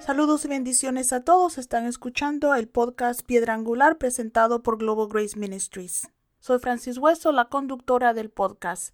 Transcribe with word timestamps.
Saludos 0.00 0.44
y 0.44 0.48
bendiciones 0.48 1.12
a 1.12 1.22
todos. 1.22 1.58
Están 1.58 1.86
escuchando 1.86 2.54
el 2.56 2.66
podcast 2.66 3.22
Piedra 3.22 3.54
Angular 3.54 3.98
presentado 3.98 4.64
por 4.64 4.78
Global 4.78 5.06
Grace 5.08 5.38
Ministries. 5.38 6.10
Soy 6.40 6.58
Francis 6.58 6.98
Hueso, 6.98 7.30
la 7.30 7.44
conductora 7.44 8.12
del 8.12 8.28
podcast. 8.28 8.92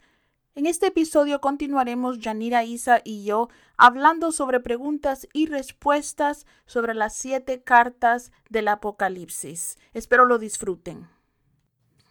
En 0.57 0.66
este 0.66 0.86
episodio 0.86 1.41
continuaremos 1.41 2.21
Yanira 2.21 2.62
Isa 2.62 3.00
y 3.03 3.25
yo 3.25 3.48
hablando 3.77 4.30
sobre 4.30 4.61
preguntas 4.61 5.27
y 5.32 5.46
respuestas 5.46 6.46
sobre 6.64 6.95
las 6.95 7.17
siete 7.17 7.64
cartas 7.64 8.31
del 8.50 8.68
Apocalipsis. 8.68 9.79
Espero 9.95 10.26
lo 10.26 10.39
disfruten. 10.39 11.09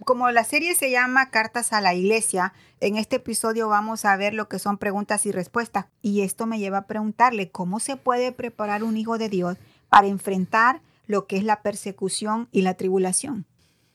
Como 0.04 0.30
la 0.30 0.44
serie 0.44 0.76
se 0.76 0.92
llama 0.92 1.30
Cartas 1.30 1.72
a 1.72 1.80
la 1.80 1.94
Iglesia, 1.94 2.52
en 2.82 2.98
este 2.98 3.16
episodio 3.16 3.70
vamos 3.70 4.04
a 4.04 4.18
ver 4.18 4.34
lo 4.34 4.50
que 4.50 4.60
son 4.60 4.78
preguntas 4.78 5.26
y 5.26 5.32
respuestas. 5.32 5.86
Y 6.02 6.20
esto 6.24 6.46
me 6.46 6.60
lleva 6.60 6.80
a 6.80 6.88
preguntarle 6.88 7.50
cómo 7.50 7.80
se 7.80 7.96
puede 7.96 8.34
preparar 8.34 8.84
un 8.84 8.98
hijo 8.98 9.18
de 9.18 9.30
Dios 9.30 9.58
para 9.88 10.08
enfrentar 10.08 10.82
lo 11.08 11.28
que 11.28 11.38
es 11.38 11.46
la 11.46 11.62
persecución 11.62 12.50
y 12.52 12.64
la 12.64 12.74
tribulación. 12.74 13.46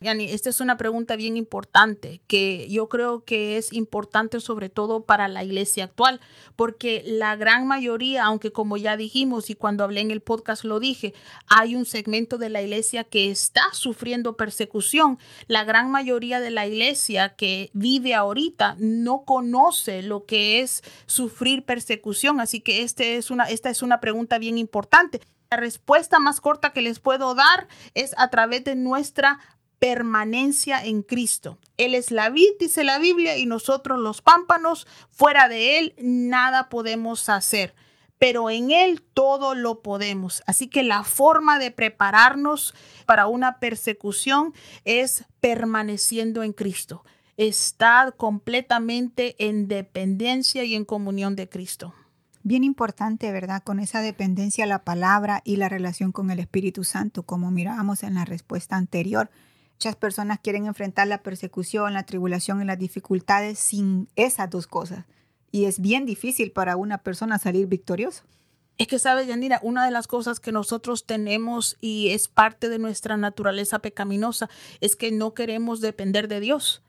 Yani, 0.01 0.31
esta 0.31 0.49
es 0.49 0.61
una 0.61 0.77
pregunta 0.77 1.17
bien 1.17 1.37
importante 1.37 2.21
que 2.29 2.69
yo 2.69 2.89
creo 2.89 3.25
que 3.25 3.57
es 3.57 3.73
importante 3.73 4.39
sobre 4.39 4.69
todo 4.69 5.03
para 5.03 5.27
la 5.27 5.43
iglesia 5.43 5.85
actual, 5.85 6.21
porque 6.55 7.03
la 7.05 7.35
gran 7.35 7.67
mayoría, 7.67 8.25
aunque 8.25 8.53
como 8.53 8.77
ya 8.77 8.97
dijimos 8.97 9.51
y 9.51 9.57
cuando 9.57 9.83
hablé 9.83 10.01
en 10.01 10.13
el 10.13 10.21
podcast 10.21 10.63
lo 10.63 10.79
dije, 10.79 11.15
hay 11.49 11.75
un 11.75 11.85
segmento 11.85 12.39
de 12.39 12.49
la 12.49 12.63
iglesia 12.63 13.03
que 13.03 13.29
está 13.33 13.63
sufriendo 13.73 14.37
persecución. 14.37 15.19
La 15.49 15.65
gran 15.65 15.91
mayoría 15.91 16.39
de 16.39 16.51
la 16.51 16.65
iglesia 16.65 17.35
que 17.35 17.71
vive 17.73 18.15
ahorita 18.15 18.77
no 18.79 19.25
conoce 19.25 20.03
lo 20.03 20.27
que 20.27 20.61
es 20.61 20.85
sufrir 21.07 21.65
persecución, 21.65 22.41
así 22.41 22.61
que 22.61 22.83
este 22.85 23.17
es 23.17 23.33
una, 23.33 23.45
esta 23.45 23.69
es 23.69 23.83
una 23.83 23.99
pregunta 23.99 24.39
bien 24.39 24.59
importante. 24.59 25.21
La 25.51 25.57
respuesta 25.57 26.19
más 26.19 26.43
corta 26.43 26.75
que 26.75 26.83
les 26.83 27.01
puedo 27.01 27.35
dar 27.35 27.69
es 27.95 28.15
a 28.19 28.29
través 28.29 28.65
de 28.65 28.77
nuestra 28.77 29.41
permanencia 29.79 30.85
en 30.85 31.03
Cristo. 31.03 31.59
Él 31.77 31.95
es 31.95 32.11
la 32.11 32.31
vid, 32.31 32.51
dice 32.59 32.85
la 32.85 32.99
Biblia, 32.99 33.37
y 33.39 33.47
nosotros 33.47 33.99
los 33.99 34.23
pámpanos, 34.23 34.87
fuera 35.11 35.49
de 35.49 35.79
Él 35.79 35.95
nada 35.99 36.69
podemos 36.69 37.29
hacer, 37.29 37.75
pero 38.19 38.51
en 38.51 38.71
Él 38.71 39.03
todo 39.15 39.55
lo 39.55 39.83
podemos. 39.83 40.43
Así 40.47 40.69
que 40.69 40.83
la 40.83 41.05
forma 41.05 41.59
de 41.59 41.71
prepararnos 41.71 42.75
para 43.07 43.27
una 43.27 43.61
persecución 43.61 44.53
es 44.85 45.25
permaneciendo 45.41 46.43
en 46.43 46.53
Cristo. 46.53 47.05
Estar 47.37 48.17
completamente 48.17 49.37
en 49.39 49.69
dependencia 49.69 50.65
y 50.65 50.75
en 50.75 50.85
comunión 50.85 51.37
de 51.37 51.49
Cristo. 51.49 51.95
Bien 52.43 52.65
importante, 52.65 53.31
¿verdad? 53.31 53.63
Con 53.63 53.79
esa 53.79 54.01
dependencia 54.01 54.67
la 54.67 54.83
palabra 54.83 55.43
y 55.45 55.57
la 55.57 55.69
relación 55.69 56.11
con 56.11 56.31
el 56.31 56.41
Espíritu 56.41 56.83
Santo, 56.83 57.23
como 57.23 57.53
mirábamos 57.53 58.03
en 58.03 58.15
la 58.15 58.25
respuesta 58.25 58.77
anterior 58.77 59.31
Muchas 59.79 59.95
personas 59.95 60.41
quieren 60.43 60.67
enfrentar 60.67 61.07
la 61.07 61.23
persecución, 61.23 61.95
la 61.95 62.03
tribulación 62.03 62.61
y 62.61 62.65
las 62.65 62.81
dificultades 62.81 63.61
sin 63.61 64.09
esas 64.17 64.51
dos 64.51 64.67
cosas. 64.67 65.05
Y 65.53 65.67
es 65.67 65.79
bien 65.79 66.05
difícil 66.05 66.51
para 66.51 66.75
una 66.75 66.99
persona 66.99 67.39
salir 67.39 67.69
victorioso. 67.69 68.25
Es 68.77 68.89
que, 68.89 68.99
sabes, 68.99 69.29
Yanira, 69.29 69.61
una 69.63 69.85
de 69.85 69.93
las 69.93 70.09
cosas 70.09 70.41
que 70.41 70.51
nosotros 70.51 71.07
tenemos 71.07 71.77
y 71.81 72.09
es 72.09 72.27
parte 72.27 72.69
de 72.69 72.81
nuestra 72.81 73.17
naturaleza 73.17 73.79
pecaminosa 73.79 74.51
es 74.81 74.97
que 74.97 75.13
no 75.13 75.33
queremos 75.33 75.81
depender 75.81 76.27
de 76.27 76.41
Dios. 76.41 76.83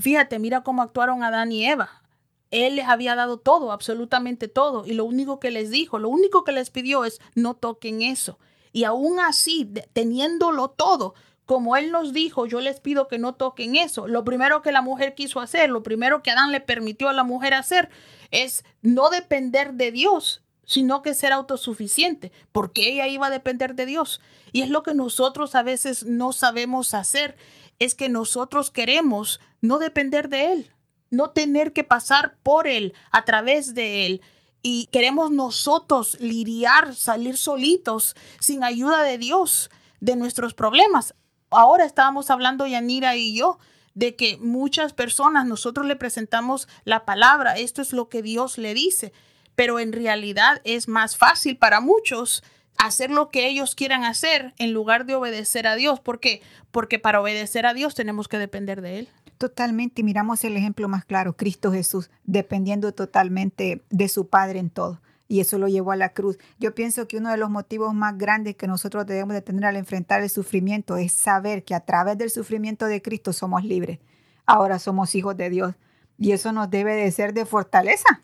Fíjate, 0.00 0.38
mira 0.38 0.62
cómo 0.62 0.80
actuaron 0.80 1.24
Adán 1.24 1.52
y 1.52 1.66
Eva. 1.66 2.02
Él 2.50 2.76
les 2.76 2.88
había 2.88 3.16
dado 3.16 3.36
todo, 3.36 3.70
absolutamente 3.70 4.48
todo, 4.48 4.86
y 4.86 4.94
lo 4.94 5.04
único 5.04 5.40
que 5.40 5.50
les 5.50 5.70
dijo, 5.70 5.98
lo 5.98 6.08
único 6.08 6.42
que 6.42 6.52
les 6.52 6.70
pidió 6.70 7.04
es 7.04 7.20
no 7.34 7.52
toquen 7.52 8.00
eso. 8.00 8.38
Y 8.72 8.84
aún 8.84 9.20
así, 9.20 9.70
teniéndolo 9.92 10.68
todo, 10.68 11.14
como 11.46 11.76
él 11.76 11.92
nos 11.92 12.12
dijo, 12.12 12.46
yo 12.46 12.60
les 12.60 12.80
pido 12.80 13.08
que 13.08 13.18
no 13.18 13.34
toquen 13.34 13.76
eso. 13.76 14.08
Lo 14.08 14.24
primero 14.24 14.62
que 14.62 14.72
la 14.72 14.82
mujer 14.82 15.14
quiso 15.14 15.40
hacer, 15.40 15.70
lo 15.70 15.82
primero 15.82 16.22
que 16.22 16.30
Adán 16.30 16.52
le 16.52 16.60
permitió 16.60 17.08
a 17.08 17.12
la 17.12 17.24
mujer 17.24 17.54
hacer 17.54 17.90
es 18.30 18.64
no 18.80 19.10
depender 19.10 19.74
de 19.74 19.92
Dios, 19.92 20.42
sino 20.64 21.02
que 21.02 21.14
ser 21.14 21.32
autosuficiente, 21.32 22.32
porque 22.52 22.88
ella 22.88 23.06
iba 23.08 23.26
a 23.26 23.30
depender 23.30 23.74
de 23.74 23.84
Dios. 23.84 24.20
Y 24.52 24.62
es 24.62 24.70
lo 24.70 24.82
que 24.82 24.94
nosotros 24.94 25.54
a 25.54 25.62
veces 25.62 26.04
no 26.04 26.32
sabemos 26.32 26.94
hacer, 26.94 27.36
es 27.78 27.94
que 27.94 28.08
nosotros 28.08 28.70
queremos 28.70 29.40
no 29.60 29.78
depender 29.78 30.30
de 30.30 30.52
Él, 30.52 30.70
no 31.10 31.30
tener 31.30 31.74
que 31.74 31.84
pasar 31.84 32.36
por 32.42 32.66
Él, 32.66 32.94
a 33.10 33.24
través 33.26 33.74
de 33.74 34.06
Él. 34.06 34.22
Y 34.62 34.86
queremos 34.86 35.30
nosotros 35.30 36.16
lidiar, 36.20 36.94
salir 36.94 37.36
solitos, 37.36 38.16
sin 38.40 38.64
ayuda 38.64 39.02
de 39.02 39.18
Dios, 39.18 39.70
de 40.00 40.16
nuestros 40.16 40.54
problemas 40.54 41.14
ahora 41.50 41.84
estábamos 41.84 42.30
hablando 42.30 42.66
Yanira 42.66 43.16
y 43.16 43.34
yo 43.36 43.58
de 43.94 44.16
que 44.16 44.38
muchas 44.38 44.92
personas 44.92 45.46
nosotros 45.46 45.86
le 45.86 45.96
presentamos 45.96 46.68
la 46.84 47.04
palabra, 47.04 47.56
esto 47.56 47.80
es 47.80 47.92
lo 47.92 48.08
que 48.08 48.22
Dios 48.22 48.58
le 48.58 48.74
dice, 48.74 49.12
pero 49.54 49.78
en 49.78 49.92
realidad 49.92 50.60
es 50.64 50.88
más 50.88 51.16
fácil 51.16 51.56
para 51.56 51.80
muchos 51.80 52.42
hacer 52.76 53.10
lo 53.10 53.30
que 53.30 53.48
ellos 53.48 53.74
quieran 53.74 54.04
hacer 54.04 54.52
en 54.58 54.72
lugar 54.72 55.06
de 55.06 55.14
obedecer 55.14 55.66
a 55.66 55.76
Dios. 55.76 56.00
¿Por 56.00 56.18
qué? 56.18 56.42
Porque 56.72 56.98
para 56.98 57.20
obedecer 57.20 57.66
a 57.66 57.74
Dios 57.74 57.94
tenemos 57.94 58.26
que 58.26 58.38
depender 58.38 58.82
de 58.82 58.98
Él. 58.98 59.08
Totalmente, 59.38 60.02
miramos 60.02 60.42
el 60.44 60.56
ejemplo 60.56 60.88
más 60.88 61.04
claro, 61.04 61.36
Cristo 61.36 61.72
Jesús, 61.72 62.10
dependiendo 62.24 62.92
totalmente 62.92 63.84
de 63.90 64.08
su 64.08 64.28
Padre 64.28 64.58
en 64.58 64.70
todo 64.70 65.00
y 65.34 65.40
eso 65.40 65.58
lo 65.58 65.66
llevó 65.66 65.90
a 65.90 65.96
la 65.96 66.10
cruz. 66.10 66.38
Yo 66.60 66.76
pienso 66.76 67.08
que 67.08 67.16
uno 67.16 67.28
de 67.28 67.36
los 67.36 67.50
motivos 67.50 67.92
más 67.92 68.16
grandes 68.16 68.54
que 68.54 68.68
nosotros 68.68 69.04
debemos 69.04 69.34
de 69.34 69.42
tener 69.42 69.64
al 69.64 69.74
enfrentar 69.74 70.22
el 70.22 70.30
sufrimiento 70.30 70.96
es 70.96 71.12
saber 71.12 71.64
que 71.64 71.74
a 71.74 71.80
través 71.80 72.16
del 72.16 72.30
sufrimiento 72.30 72.86
de 72.86 73.02
Cristo 73.02 73.32
somos 73.32 73.64
libres. 73.64 73.98
Ahora 74.46 74.78
somos 74.78 75.12
hijos 75.16 75.36
de 75.36 75.50
Dios 75.50 75.74
y 76.18 76.30
eso 76.30 76.52
nos 76.52 76.70
debe 76.70 76.94
de 76.94 77.10
ser 77.10 77.34
de 77.34 77.46
fortaleza. 77.46 78.22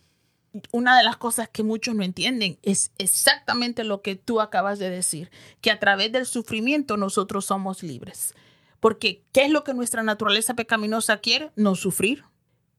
Una 0.71 0.97
de 0.97 1.03
las 1.03 1.16
cosas 1.16 1.48
que 1.48 1.65
muchos 1.65 1.97
no 1.97 2.04
entienden 2.04 2.60
es 2.62 2.93
exactamente 2.97 3.82
lo 3.82 4.03
que 4.03 4.15
tú 4.15 4.41
acabas 4.41 4.78
de 4.78 4.91
decir, 4.91 5.32
que 5.60 5.72
a 5.72 5.81
través 5.81 6.12
del 6.12 6.27
sufrimiento 6.27 6.97
nosotros 6.97 7.44
somos 7.44 7.82
libres. 7.82 8.34
Porque, 8.78 9.25
¿qué 9.32 9.47
es 9.47 9.50
lo 9.50 9.65
que 9.65 9.75
nuestra 9.75 10.04
naturaleza 10.04 10.54
pecaminosa 10.54 11.16
quiere? 11.16 11.50
No 11.56 11.75
sufrir. 11.75 12.22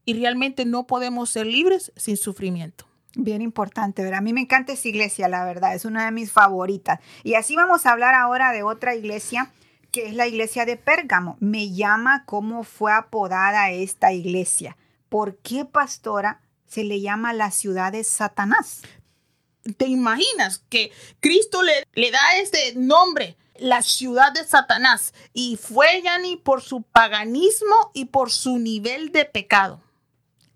Y 0.06 0.14
realmente 0.14 0.64
no 0.64 0.86
podemos 0.86 1.28
ser 1.28 1.46
libres 1.46 1.92
sin 1.96 2.16
sufrimiento. 2.16 2.86
Bien 3.14 3.42
importante, 3.42 4.02
¿verdad? 4.02 4.18
A 4.18 4.22
mí 4.22 4.32
me 4.32 4.40
encanta 4.40 4.72
esa 4.72 4.88
iglesia, 4.88 5.28
la 5.28 5.44
verdad, 5.44 5.74
es 5.74 5.84
una 5.84 6.06
de 6.06 6.12
mis 6.12 6.32
favoritas. 6.32 6.98
Y 7.24 7.34
así 7.34 7.56
vamos 7.56 7.84
a 7.84 7.92
hablar 7.92 8.14
ahora 8.14 8.52
de 8.52 8.62
otra 8.62 8.94
iglesia, 8.94 9.50
que 9.90 10.06
es 10.06 10.14
la 10.14 10.26
iglesia 10.26 10.64
de 10.64 10.78
Pérgamo. 10.78 11.36
Me 11.38 11.72
llama 11.72 12.24
cómo 12.24 12.64
fue 12.64 12.92
apodada 12.92 13.70
esta 13.70 14.12
iglesia. 14.12 14.78
¿Por 15.10 15.36
qué, 15.36 15.66
pastora, 15.66 16.40
se 16.66 16.84
le 16.84 17.02
llama 17.02 17.34
la 17.34 17.50
ciudad 17.50 17.92
de 17.92 18.02
Satanás? 18.02 18.80
¿Te 19.76 19.86
imaginas 19.86 20.64
que 20.70 20.90
Cristo 21.20 21.62
le, 21.62 21.86
le 21.92 22.10
da 22.10 22.36
este 22.36 22.74
nombre? 22.76 23.36
La 23.58 23.82
ciudad 23.82 24.32
de 24.32 24.44
Satanás. 24.44 25.12
Y 25.34 25.58
fue, 25.60 26.00
Yani, 26.02 26.36
por 26.36 26.62
su 26.62 26.80
paganismo 26.80 27.90
y 27.92 28.06
por 28.06 28.30
su 28.30 28.58
nivel 28.58 29.12
de 29.12 29.26
pecado. 29.26 29.82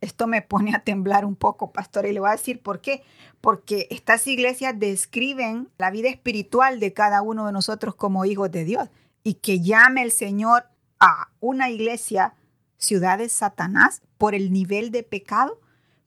Esto 0.00 0.26
me 0.26 0.42
pone 0.42 0.74
a 0.74 0.80
temblar 0.80 1.24
un 1.24 1.36
poco, 1.36 1.72
pastor, 1.72 2.06
y 2.06 2.12
le 2.12 2.20
voy 2.20 2.28
a 2.28 2.32
decir 2.32 2.60
por 2.60 2.80
qué. 2.80 3.02
Porque 3.40 3.86
estas 3.90 4.26
iglesias 4.26 4.74
describen 4.78 5.68
la 5.78 5.90
vida 5.90 6.08
espiritual 6.08 6.80
de 6.80 6.92
cada 6.92 7.22
uno 7.22 7.46
de 7.46 7.52
nosotros 7.52 7.94
como 7.94 8.24
hijos 8.24 8.50
de 8.50 8.64
Dios. 8.64 8.88
Y 9.22 9.34
que 9.34 9.60
llame 9.60 10.02
el 10.02 10.12
Señor 10.12 10.66
a 11.00 11.30
una 11.40 11.70
iglesia 11.70 12.34
ciudad 12.76 13.18
de 13.18 13.28
Satanás 13.28 14.02
por 14.18 14.34
el 14.34 14.52
nivel 14.52 14.90
de 14.90 15.02
pecado. 15.02 15.60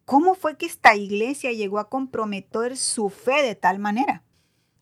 ¿Cómo 0.06 0.36
fue 0.36 0.58
que 0.58 0.66
esta 0.66 0.96
iglesia 0.96 1.52
llegó 1.52 1.80
a 1.80 1.90
comprometer 1.90 2.78
su 2.78 3.10
fe 3.10 3.44
de 3.44 3.56
tal 3.56 3.80
manera? 3.80 4.24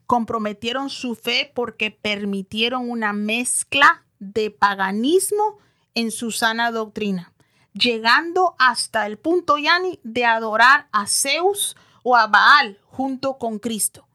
Comprometieron 0.05 0.89
su 0.89 1.15
fe 1.15 1.51
porque 1.53 1.91
permitieron 1.91 2.89
una 2.89 3.13
mezcla 3.13 4.05
de 4.19 4.51
paganismo 4.51 5.57
en 5.95 6.11
su 6.11 6.31
sana 6.31 6.71
doctrina 6.71 7.33
llegando 7.73 8.55
hasta 8.59 9.05
el 9.05 9.17
punto, 9.17 9.57
Yani, 9.57 9.99
de 10.03 10.25
adorar 10.25 10.87
a 10.91 11.07
Zeus 11.07 11.75
o 12.03 12.15
a 12.15 12.27
Baal 12.27 12.79
junto 12.85 13.37
con 13.37 13.59
Cristo. 13.59 14.07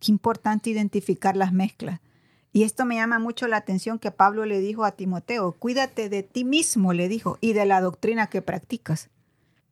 Qué 0.00 0.12
importante 0.12 0.70
identificar 0.70 1.36
las 1.36 1.52
mezclas. 1.52 2.00
Y 2.52 2.64
esto 2.64 2.84
me 2.84 2.96
llama 2.96 3.18
mucho 3.18 3.46
la 3.46 3.58
atención 3.58 3.98
que 3.98 4.10
Pablo 4.10 4.44
le 4.44 4.58
dijo 4.58 4.84
a 4.84 4.92
Timoteo, 4.92 5.52
cuídate 5.52 6.08
de 6.08 6.22
ti 6.22 6.44
mismo, 6.44 6.92
le 6.92 7.08
dijo, 7.08 7.38
y 7.40 7.52
de 7.52 7.64
la 7.64 7.80
doctrina 7.80 8.26
que 8.26 8.42
practicas. 8.42 9.08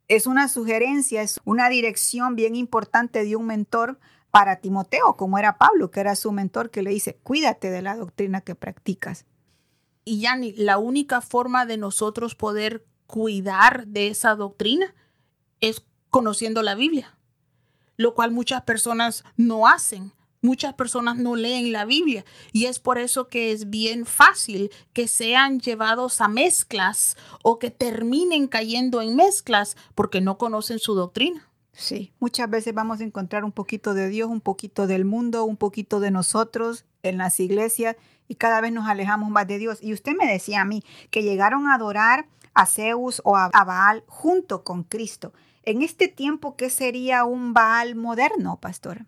Es 0.07 0.27
una 0.27 0.49
sugerencia, 0.49 1.23
es 1.23 1.41
una 1.45 1.69
dirección 1.69 2.37
bien 2.37 2.55
importante 2.55 3.25
de 3.25 3.35
un 3.35 3.47
mentor 3.47 3.99
para 4.31 4.57
Timoteo, 4.57 5.17
como 5.17 5.39
era 5.39 5.59
Pablo, 5.59 5.91
que 5.91 6.01
era 6.01 6.15
su 6.15 6.31
mentor, 6.31 6.71
que 6.71 6.83
le 6.83 6.91
dice, 6.91 7.17
cuídate 7.23 7.71
de 7.71 7.83
la 7.83 7.97
doctrina 7.97 8.43
que 8.43 8.55
practicas. 8.55 9.27
Y 10.05 10.21
Yani, 10.21 10.53
la 10.53 10.79
única 10.79 11.21
forma 11.21 11.67
de 11.67 11.79
nosotros 11.79 12.35
poder 12.35 12.87
cuidar 13.09 13.89
de 13.89 14.09
esa 14.09 14.37
doctrina 14.37 14.95
es 15.61 15.83
conociendo 16.11 16.63
la 16.63 16.77
Biblia, 16.77 17.17
lo 17.97 18.15
cual 18.15 18.31
muchas 18.31 18.63
personas 18.63 19.25
no 19.37 19.67
hacen. 19.67 20.13
Muchas 20.41 20.75
personas 20.75 21.17
no 21.17 21.35
leen 21.35 21.73
la 21.73 21.85
Biblia 21.85 22.25
y 22.53 22.67
es 22.67 22.79
por 22.79 22.99
eso 22.99 23.27
que 23.27 23.51
es 23.51 23.71
bien 23.71 24.07
fácil 24.07 24.71
que 24.93 25.09
sean 25.09 25.59
llevados 25.59 26.21
a 26.21 26.29
mezclas 26.29 27.17
o 27.43 27.59
que 27.59 27.73
terminen 27.73 28.47
cayendo 28.47 29.03
en 29.03 29.17
mezclas 29.17 29.77
porque 29.97 30.21
no 30.21 30.39
conocen 30.39 30.79
su 30.79 30.95
doctrina. 30.95 31.49
Sí, 31.73 32.13
muchas 32.21 32.49
veces 32.49 32.73
vamos 32.73 33.01
a 33.01 33.05
encontrar 33.05 33.45
un 33.45 33.51
poquito 33.51 33.95
de 33.95 34.09
Dios, 34.09 34.31
un 34.31 34.41
poquito 34.41 34.87
del 34.87 35.05
mundo, 35.05 35.45
un 35.45 35.57
poquito 35.57 35.99
de 35.99 36.13
nosotros 36.13 36.85
en 37.03 37.19
las 37.19 37.41
iglesias 37.41 37.97
y 38.29 38.37
cada 38.37 38.61
vez 38.61 38.73
nos 38.73 38.87
alejamos 38.87 39.31
más 39.31 39.49
de 39.49 39.59
Dios. 39.59 39.79
Y 39.83 39.93
usted 39.93 40.13
me 40.17 40.31
decía 40.31 40.61
a 40.61 40.65
mí 40.65 40.85
que 41.11 41.25
llegaron 41.25 41.67
a 41.67 41.75
adorar 41.75 42.29
a 42.59 42.67
Zeus 42.67 43.23
o 43.25 43.37
a 43.37 43.65
Baal 43.65 44.03
junto 44.09 44.65
con 44.65 44.83
Cristo. 44.83 45.33
En 45.63 45.83
este 45.83 46.09
tiempo, 46.09 46.57
¿qué 46.57 46.71
sería 46.71 47.25
un 47.25 47.55
Baal 47.55 47.95
moderno, 47.95 48.59
pastor? 48.59 49.07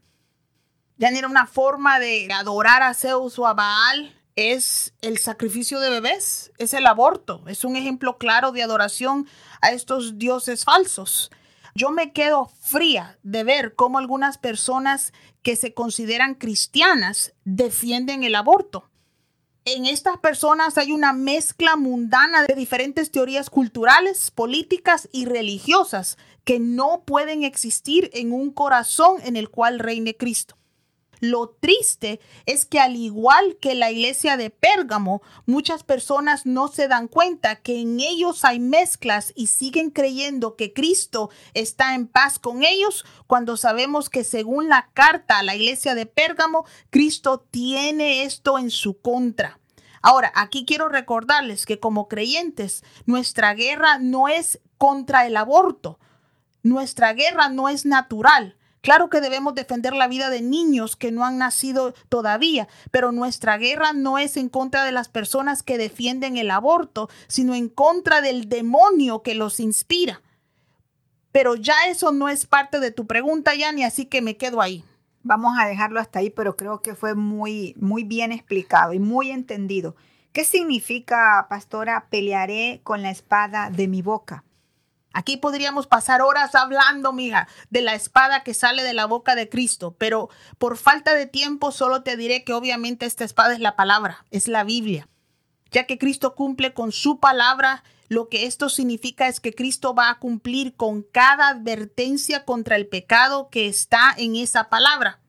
Ya 0.99 1.09
era 1.09 1.27
una 1.27 1.47
forma 1.47 1.99
de 1.99 2.29
adorar 2.33 2.85
a 2.85 2.95
Zeus 2.95 3.41
o 3.41 3.49
a 3.49 3.55
Baal 3.55 4.17
es 4.37 4.95
el 5.01 5.19
sacrificio 5.19 5.81
de 5.81 5.91
bebés, 5.91 6.53
es 6.59 6.75
el 6.75 6.87
aborto, 6.87 7.43
es 7.49 7.65
un 7.65 7.75
ejemplo 7.75 8.19
claro 8.19 8.53
de 8.53 8.63
adoración 8.63 9.27
a 9.61 9.73
estos 9.73 10.17
dioses 10.17 10.65
falsos. 10.65 11.33
Yo 11.75 11.91
me 11.91 12.13
quedo 12.13 12.47
fría 12.61 13.19
de 13.25 13.43
ver 13.43 13.75
cómo 13.75 13.99
algunas 13.99 14.39
personas 14.39 15.13
que 15.43 15.57
se 15.57 15.75
consideran 15.75 16.37
cristianas 16.37 17.35
defienden 17.45 18.23
el 18.23 18.37
aborto. 18.37 18.90
En 19.73 19.87
estas 19.87 20.19
personas 20.19 20.79
hay 20.79 20.91
una 20.91 21.13
mezcla 21.13 21.77
mundana 21.77 22.43
de 22.43 22.57
diferentes 22.57 23.13
teorías 23.13 23.51
culturales, 23.51 24.33
políticas 24.33 25.09
y 25.13 25.27
religiosas 25.27 26.19
que 26.43 26.59
no 26.59 27.05
pueden 27.07 27.45
existir 27.45 28.11
en 28.13 28.33
un 28.33 28.51
corazón 28.51 29.19
en 29.23 29.37
el 29.37 29.49
cual 29.49 29.79
reine 29.79 30.17
Cristo. 30.17 30.57
Lo 31.21 31.51
triste 31.51 32.19
es 32.47 32.65
que 32.65 32.81
al 32.81 32.97
igual 32.97 33.59
que 33.61 33.77
la 33.77 33.93
iglesia 33.93 34.37
de 34.37 34.51
Pérgamo, 34.51 35.23
muchas 35.47 35.85
personas 35.85 36.47
no 36.47 36.67
se 36.67 36.89
dan 36.89 37.07
cuenta 37.07 37.55
que 37.57 37.81
en 37.81 38.01
ellos 38.01 38.45
hay 38.45 38.59
mezclas 38.59 39.33
y 39.37 39.47
siguen 39.47 39.91
creyendo 39.91 40.57
que 40.57 40.73
Cristo 40.73 41.31
está 41.55 41.95
en 41.95 42.09
paz 42.09 42.41
con 42.41 42.65
ellos 42.65 43.05
cuando 43.29 43.57
sabemos 43.57 44.11
que 44.11 44.25
según 44.25 44.69
la 44.69 44.91
carta 44.95 45.39
a 45.39 45.45
la 45.45 45.55
iglesia 45.55 45.95
de 45.95 46.07
Pérgamo, 46.07 46.65
Cristo 46.89 47.47
tiene 47.53 48.25
esto 48.25 48.59
en 48.59 48.71
su 48.71 49.01
contra. 49.01 49.60
Ahora, 50.03 50.33
aquí 50.35 50.65
quiero 50.65 50.89
recordarles 50.89 51.67
que 51.67 51.79
como 51.79 52.09
creyentes, 52.09 52.83
nuestra 53.07 53.55
guerra 53.55 53.99
no 53.99 54.29
es 54.29 54.61
contra 54.79 55.27
el 55.27 55.37
aborto. 55.37 55.99
Nuestra 56.63 57.13
guerra 57.13 57.49
no 57.49 57.69
es 57.69 57.85
natural. 57.85 58.57
Claro 58.81 59.11
que 59.11 59.21
debemos 59.21 59.55
defender 59.55 59.93
la 59.93 60.09
vida 60.09 60.31
de 60.31 60.41
niños 60.41 60.97
que 60.97 61.13
no 61.13 61.25
han 61.25 61.37
nacido 61.37 61.93
todavía, 62.09 62.67
pero 62.91 63.13
nuestra 63.13 63.59
guerra 63.59 63.93
no 63.93 64.17
es 64.17 64.39
en 64.39 64.49
contra 64.49 64.85
de 64.85 64.93
las 64.93 65.11
personas 65.11 65.63
que 65.63 65.77
defienden 65.77 66.39
el 66.39 66.51
aborto, 66.51 67.11
sino 67.27 67.55
en 67.55 67.69
contra 67.69 68.23
del 68.23 68.49
demonio 68.49 69.23
que 69.23 69.35
los 69.35 69.61
inspira. 69.61 70.23
Pero 71.31 71.57
ya 71.57 71.75
eso 71.89 72.11
no 72.11 72.31
es 72.31 72.47
parte 72.47 72.81
de 72.81 72.91
tu 72.91 73.07
pregunta, 73.07 73.55
Yani, 73.55 73.85
así 73.85 74.07
que 74.07 74.23
me 74.23 74.39
quedo 74.39 74.63
ahí. 74.63 74.83
Vamos 75.23 75.55
a 75.59 75.67
dejarlo 75.67 76.01
hasta 76.01 76.21
ahí, 76.21 76.31
pero 76.31 76.57
creo 76.57 76.81
que 76.81 76.95
fue 76.95 77.15
muy, 77.15 77.75
muy 77.79 78.05
bien 78.05 78.33
explicado 78.33 78.93
y 78.93 78.99
muy 78.99 79.31
entendido. 79.31 79.95
¿Qué 80.33 80.45
significa, 80.45 81.47
pastora, 81.51 82.07
pelearé 82.09 82.81
con 82.85 83.03
la 83.03 83.11
espada 83.11 83.71
de 83.71 83.89
mi 83.89 84.01
boca? 84.01 84.45
Aquí 85.13 85.37
podríamos 85.37 85.89
pasar 85.89 86.23
horas 86.23 86.55
hablando, 86.55 87.13
mija, 87.13 87.49
de 87.69 87.83
la 87.83 87.95
espada 87.95 88.45
que 88.45 88.55
sale 88.55 88.85
de 88.85 88.95
la 88.95 89.07
boca 89.07 89.35
de 89.35 89.49
Cristo, 89.49 89.97
pero 89.99 90.31
por 90.59 90.77
falta 90.77 91.15
de 91.15 91.27
tiempo 91.27 91.73
solo 91.73 92.03
te 92.03 92.17
diré 92.17 92.45
que 92.45 92.53
obviamente 92.53 93.07
esta 93.07 93.25
espada 93.25 93.53
es 93.53 93.61
la 93.61 93.75
palabra, 93.75 94.25
es 94.31 94.47
la 94.47 94.63
Biblia. 94.63 95.09
Ya 95.73 95.85
que 95.85 95.99
Cristo 95.99 96.35
cumple 96.37 96.75
con 96.75 96.93
su 96.93 97.19
palabra, 97.19 97.83
lo 98.11 98.29
que 98.29 98.47
esto 98.47 98.69
significa 98.69 99.29
es 99.29 99.39
que 99.39 99.55
Cristo 99.55 99.95
va 99.95 100.11
a 100.11 100.19
cumplir 100.19 100.75
con 100.75 101.03
cada 101.03 101.47
advertencia 101.49 102.45
contra 102.45 102.75
el 102.75 102.89
pecado 102.89 103.49
que 103.51 103.69
está 103.69 104.13
en 104.19 104.35
esa 104.35 104.69
palabra. 104.69 105.21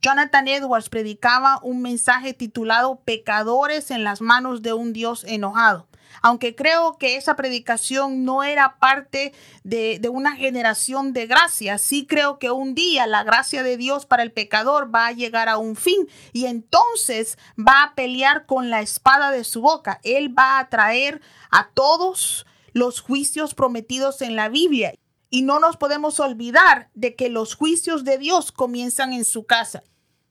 Jonathan 0.00 0.46
Edwards 0.46 0.90
predicaba 0.90 1.58
un 1.60 1.82
mensaje 1.82 2.32
titulado 2.32 3.00
Pecadores 3.00 3.90
en 3.90 4.04
las 4.04 4.20
manos 4.20 4.62
de 4.62 4.72
un 4.72 4.92
Dios 4.92 5.24
enojado 5.24 5.88
aunque 6.22 6.54
creo 6.54 6.96
que 6.98 7.16
esa 7.16 7.36
predicación 7.36 8.24
no 8.24 8.42
era 8.42 8.78
parte 8.78 9.32
de, 9.62 10.00
una 10.12 10.36
generación 10.36 11.12
de 11.12 11.26
gracia, 11.26 11.78
sí 11.78 12.06
creo 12.06 12.38
que 12.38 12.50
un 12.50 12.74
día 12.74 13.06
la 13.06 13.24
gracia 13.24 13.62
de 13.62 13.76
Dios 13.76 14.06
para 14.06 14.22
el 14.22 14.32
pecador 14.32 14.94
va 14.94 15.08
a 15.08 15.12
llegar 15.12 15.48
a 15.48 15.58
un 15.58 15.76
fin 15.76 16.08
y 16.32 16.46
entonces 16.46 17.38
va 17.58 17.82
a 17.82 17.94
pelear 17.94 18.46
con 18.46 18.70
la 18.70 18.80
espada 18.80 19.30
de 19.30 19.44
su 19.44 19.60
boca. 19.60 20.00
Él 20.02 20.36
va 20.36 20.58
a 20.58 20.68
traer 20.68 21.20
a 21.50 21.70
todos 21.74 22.46
los 22.72 23.00
juicios 23.00 23.54
prometidos 23.54 24.22
en 24.22 24.36
la 24.36 24.48
Biblia. 24.48 24.94
Y 25.30 25.42
no 25.42 25.58
nos 25.58 25.76
podemos 25.76 26.20
olvidar 26.20 26.90
de 26.94 27.16
que 27.16 27.28
los 27.28 27.56
juicios 27.56 28.04
de 28.04 28.18
Dios 28.18 28.52
comienzan 28.52 29.12
en 29.12 29.24
su 29.24 29.46
casa. 29.46 29.82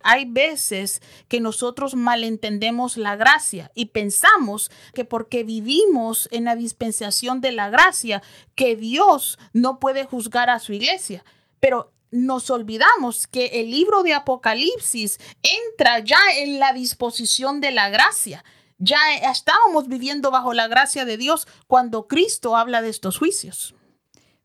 Hay 0.04 0.26
veces 0.26 1.02
que 1.28 1.40
nosotros 1.40 1.96
malentendemos 1.96 2.98
la 2.98 3.16
gracia 3.16 3.72
y 3.74 3.88
pensamos 3.88 4.70
que 4.94 5.06
porque 5.06 5.44
vivimos 5.44 6.28
en 6.32 6.44
la 6.44 6.56
dispensación 6.56 7.42
de 7.42 7.54
la 7.54 7.70
gracia, 7.70 8.22
que 8.56 8.76
Dios 8.76 9.40
no 9.54 9.80
puede 9.80 10.04
juzgar 10.04 10.50
a 10.50 10.60
su 10.60 10.74
iglesia. 10.74 11.24
Pero 11.60 11.94
nos 12.12 12.50
olvidamos 12.50 13.28
que 13.28 13.46
el 13.62 13.72
libro 13.72 14.04
de 14.04 14.14
Apocalipsis 14.14 15.20
entra 15.42 16.00
ya 16.00 16.20
en 16.38 16.60
la 16.60 16.74
disposición 16.74 17.62
de 17.62 17.72
la 17.72 17.90
gracia. 17.90 18.44
Ya 18.78 19.00
estábamos 19.32 19.88
viviendo 19.88 20.30
bajo 20.30 20.54
la 20.54 20.68
gracia 20.68 21.06
de 21.06 21.18
Dios 21.18 21.48
cuando 21.68 22.08
Cristo 22.08 22.58
habla 22.58 22.82
de 22.82 22.90
estos 22.90 23.18
juicios. 23.18 23.74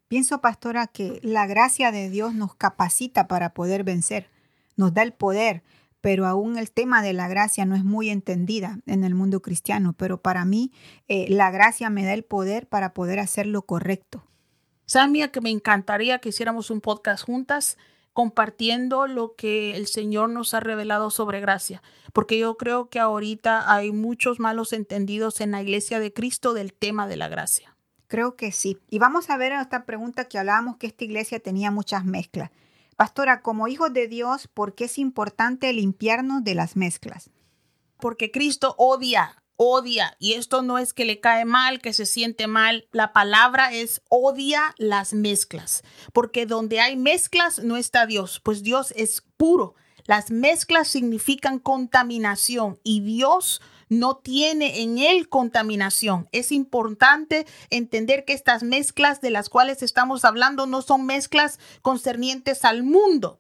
Pienso, 0.07 0.41
pastora, 0.41 0.87
que 0.87 1.21
la 1.23 1.47
gracia 1.47 1.93
de 1.93 2.09
Dios 2.09 2.35
nos 2.35 2.55
capacita 2.55 3.29
para 3.29 3.53
poder 3.53 3.85
vencer 3.85 4.31
nos 4.79 4.95
da 4.95 5.03
el 5.03 5.13
poder, 5.13 5.63
pero 6.01 6.27
aún 6.27 6.57
el 6.57 6.71
tema 6.71 7.03
de 7.03 7.13
la 7.13 7.29
gracia 7.29 7.67
no 7.67 7.75
es 7.75 7.85
muy 7.85 8.09
entendida 8.09 8.79
en 8.87 9.05
el 9.05 9.15
mundo 9.15 9.43
cristiano, 9.43 9.93
pero 9.93 10.23
para 10.23 10.45
mí 10.45 10.73
eh, 11.09 11.27
la 11.29 11.51
gracia 11.51 11.91
me 11.91 12.05
da 12.05 12.15
el 12.15 12.25
poder 12.25 12.67
para 12.67 12.95
poder 12.95 13.19
hacer 13.19 13.47
lo 13.47 13.63
correcto. 13.63 14.25
Samia, 14.87 15.31
que 15.31 15.43
me 15.43 15.51
encantaría 15.51 16.19
que 16.19 16.31
hiciéramos 16.31 16.71
un 16.71 16.81
podcast 16.81 17.25
juntas 17.25 17.77
compartiendo 18.15 19.07
lo 19.07 19.35
que 19.37 19.77
el 19.77 19.87
Señor 19.87 20.31
nos 20.31 20.55
ha 20.55 20.61
revelado 20.61 21.11
sobre 21.11 21.41
gracia, 21.41 21.83
porque 22.13 22.39
yo 22.39 22.57
creo 22.57 22.89
que 22.89 22.99
ahorita 22.99 23.73
hay 23.73 23.93
muchos 23.93 24.41
malos 24.41 24.73
entendidos 24.73 25.41
en 25.41 25.51
la 25.51 25.63
iglesia 25.63 26.01
de 26.01 26.13
Cristo 26.13 26.55
del 26.55 26.73
tema 26.73 27.07
de 27.07 27.17
la 27.17 27.29
gracia. 27.29 27.77
Creo 28.07 28.35
que 28.35 28.51
sí. 28.51 28.79
Y 28.89 28.99
vamos 28.99 29.29
a 29.29 29.37
ver 29.37 29.53
esta 29.53 29.85
pregunta 29.85 30.25
que 30.25 30.39
hablábamos 30.39 30.79
que 30.79 30.87
esta 30.87 31.05
iglesia 31.05 31.39
tenía 31.39 31.71
muchas 31.71 32.05
mezclas. 32.05 32.51
Pastora, 32.99 33.43
como 33.43 33.69
hijos 33.69 33.93
de 33.93 34.09
Dios, 34.09 34.49
¿por 34.49 34.75
qué 34.75 34.87
es 34.87 34.99
importante 34.99 35.73
limpiarnos 35.73 36.43
de 36.43 36.57
las 36.57 36.75
mezclas? 36.75 37.31
Porque 38.01 38.33
Cristo 38.33 38.75
odia, 38.77 39.41
odia, 39.55 40.17
y 40.19 40.33
esto 40.33 40.63
no 40.63 40.79
es 40.79 40.95
que 40.95 41.05
le 41.05 41.21
cae 41.21 41.45
mal, 41.45 41.81
que 41.81 41.93
se 41.93 42.07
siente 42.07 42.49
mal, 42.49 42.89
la 42.91 43.13
palabra 43.13 43.73
es 43.73 44.03
odia 44.09 44.75
las 44.79 45.15
mezclas, 45.15 45.85
porque 46.13 46.45
donde 46.45 46.81
hay 46.81 46.97
mezclas 46.97 47.63
no 47.63 47.77
está 47.77 48.05
Dios, 48.05 48.41
pues 48.43 48.65
Dios 48.65 48.93
es 48.97 49.23
puro. 49.37 49.77
Las 50.09 50.31
mezclas 50.31 50.89
significan 50.89 51.59
contaminación 51.59 52.81
y 52.83 53.01
Dios 53.03 53.61
no 53.91 54.17
tiene 54.17 54.81
en 54.81 54.97
él 54.97 55.29
contaminación. 55.29 56.31
Es 56.33 56.51
importante 56.51 57.47
entender 57.69 58.25
que 58.25 58.33
estas 58.33 58.63
mezclas 58.63 59.21
de 59.21 59.31
las 59.31 59.51
cuales 59.51 59.83
estamos 59.83 60.25
hablando 60.25 60.65
no 60.67 60.81
son 60.81 61.05
mezclas 61.05 61.61
concernientes 61.83 62.65
al 62.65 62.85
mundo. 62.85 63.39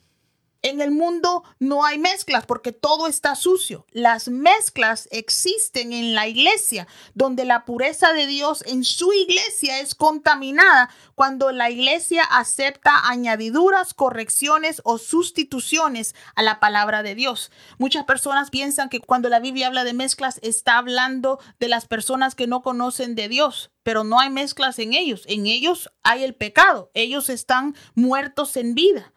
En 0.62 0.80
el 0.80 0.90
mundo 0.90 1.44
no 1.60 1.84
hay 1.84 1.98
mezclas 1.98 2.44
porque 2.44 2.72
todo 2.72 3.06
está 3.06 3.36
sucio. 3.36 3.86
Las 3.92 4.26
mezclas 4.26 5.08
existen 5.12 5.92
en 5.92 6.16
la 6.16 6.26
iglesia, 6.26 6.88
donde 7.14 7.44
la 7.44 7.64
pureza 7.64 8.12
de 8.12 8.26
Dios 8.26 8.64
en 8.66 8.82
su 8.82 9.12
iglesia 9.12 9.78
es 9.78 9.94
contaminada 9.94 10.90
cuando 11.14 11.52
la 11.52 11.70
iglesia 11.70 12.24
acepta 12.24 13.08
añadiduras, 13.08 13.94
correcciones 13.94 14.82
o 14.82 14.98
sustituciones 14.98 16.16
a 16.34 16.42
la 16.42 16.58
palabra 16.58 17.04
de 17.04 17.14
Dios. 17.14 17.52
Muchas 17.78 18.04
personas 18.04 18.50
piensan 18.50 18.88
que 18.88 18.98
cuando 19.00 19.28
la 19.28 19.38
Biblia 19.38 19.68
habla 19.68 19.84
de 19.84 19.94
mezclas 19.94 20.40
está 20.42 20.78
hablando 20.78 21.38
de 21.60 21.68
las 21.68 21.86
personas 21.86 22.34
que 22.34 22.48
no 22.48 22.62
conocen 22.62 23.14
de 23.14 23.28
Dios, 23.28 23.70
pero 23.84 24.02
no 24.02 24.18
hay 24.18 24.30
mezclas 24.30 24.80
en 24.80 24.92
ellos. 24.92 25.22
En 25.28 25.46
ellos 25.46 25.88
hay 26.02 26.24
el 26.24 26.34
pecado. 26.34 26.90
Ellos 26.94 27.28
están 27.28 27.76
muertos 27.94 28.56
en 28.56 28.74
vida. 28.74 29.12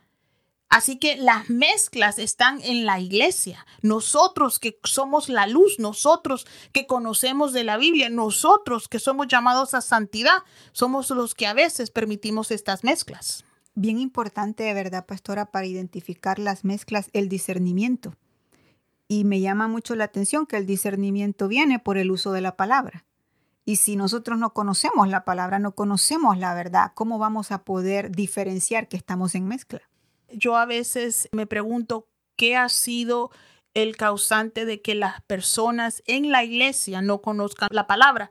Así 0.71 0.95
que 0.95 1.17
las 1.17 1.49
mezclas 1.49 2.17
están 2.17 2.61
en 2.61 2.85
la 2.85 2.97
iglesia. 3.01 3.65
Nosotros 3.81 4.57
que 4.57 4.79
somos 4.85 5.27
la 5.27 5.45
luz, 5.45 5.79
nosotros 5.79 6.47
que 6.71 6.87
conocemos 6.87 7.51
de 7.51 7.65
la 7.65 7.75
Biblia, 7.75 8.09
nosotros 8.09 8.87
que 8.87 8.97
somos 8.97 9.27
llamados 9.27 9.73
a 9.73 9.81
santidad, 9.81 10.37
somos 10.71 11.09
los 11.09 11.35
que 11.35 11.45
a 11.45 11.53
veces 11.53 11.91
permitimos 11.91 12.51
estas 12.51 12.85
mezclas. 12.85 13.43
Bien 13.75 13.99
importante, 13.99 14.73
verdad, 14.73 15.05
pastora, 15.05 15.51
para 15.51 15.65
identificar 15.65 16.39
las 16.39 16.63
mezclas, 16.63 17.09
el 17.11 17.27
discernimiento. 17.27 18.15
Y 19.09 19.25
me 19.25 19.41
llama 19.41 19.67
mucho 19.67 19.95
la 19.95 20.05
atención 20.05 20.45
que 20.45 20.55
el 20.55 20.65
discernimiento 20.65 21.49
viene 21.49 21.79
por 21.79 21.97
el 21.97 22.11
uso 22.11 22.31
de 22.31 22.39
la 22.39 22.55
palabra. 22.55 23.03
Y 23.65 23.75
si 23.75 23.97
nosotros 23.97 24.39
no 24.39 24.53
conocemos 24.53 25.09
la 25.09 25.25
palabra, 25.25 25.59
no 25.59 25.75
conocemos 25.75 26.37
la 26.37 26.53
verdad, 26.53 26.93
¿cómo 26.95 27.19
vamos 27.19 27.51
a 27.51 27.65
poder 27.65 28.09
diferenciar 28.09 28.87
que 28.87 28.95
estamos 28.95 29.35
en 29.35 29.49
mezcla? 29.49 29.81
Yo 30.33 30.57
a 30.57 30.65
veces 30.65 31.29
me 31.31 31.47
pregunto 31.47 32.07
qué 32.35 32.55
ha 32.55 32.69
sido 32.69 33.31
el 33.73 33.95
causante 33.95 34.65
de 34.65 34.81
que 34.81 34.95
las 34.95 35.21
personas 35.21 36.03
en 36.05 36.31
la 36.31 36.43
iglesia 36.43 37.01
no 37.01 37.21
conozcan 37.21 37.69
la 37.71 37.87
palabra. 37.87 38.29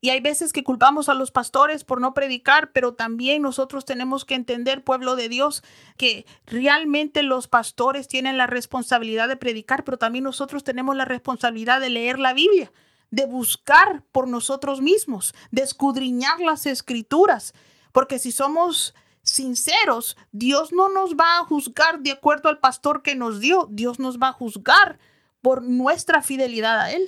Y 0.00 0.10
hay 0.10 0.20
veces 0.20 0.52
que 0.52 0.64
culpamos 0.64 1.08
a 1.08 1.14
los 1.14 1.30
pastores 1.30 1.82
por 1.82 1.98
no 1.98 2.12
predicar, 2.12 2.72
pero 2.72 2.92
también 2.92 3.40
nosotros 3.40 3.86
tenemos 3.86 4.26
que 4.26 4.34
entender, 4.34 4.84
pueblo 4.84 5.16
de 5.16 5.30
Dios, 5.30 5.62
que 5.96 6.26
realmente 6.44 7.22
los 7.22 7.48
pastores 7.48 8.06
tienen 8.06 8.36
la 8.36 8.46
responsabilidad 8.46 9.28
de 9.28 9.38
predicar, 9.38 9.82
pero 9.82 9.96
también 9.96 10.24
nosotros 10.24 10.62
tenemos 10.62 10.94
la 10.94 11.06
responsabilidad 11.06 11.80
de 11.80 11.88
leer 11.88 12.18
la 12.18 12.34
Biblia, 12.34 12.70
de 13.10 13.24
buscar 13.24 14.04
por 14.12 14.28
nosotros 14.28 14.82
mismos, 14.82 15.34
de 15.50 15.62
escudriñar 15.62 16.38
las 16.40 16.66
escrituras, 16.66 17.54
porque 17.90 18.18
si 18.18 18.30
somos 18.30 18.94
sinceros, 19.24 20.16
Dios 20.30 20.72
no 20.72 20.88
nos 20.88 21.14
va 21.14 21.38
a 21.38 21.44
juzgar 21.44 22.00
de 22.00 22.12
acuerdo 22.12 22.48
al 22.48 22.60
pastor 22.60 23.02
que 23.02 23.16
nos 23.16 23.40
dio, 23.40 23.68
Dios 23.70 23.98
nos 23.98 24.18
va 24.18 24.28
a 24.28 24.32
juzgar 24.32 25.00
por 25.40 25.62
nuestra 25.62 26.22
fidelidad 26.22 26.80
a 26.80 26.92
Él. 26.92 27.02